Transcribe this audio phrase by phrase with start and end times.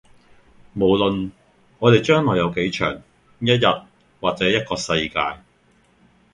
[0.73, 1.29] 無論
[1.77, 3.03] 我哋嘅將來有幾長，
[3.37, 3.61] 一日
[4.19, 5.43] 或者一個世界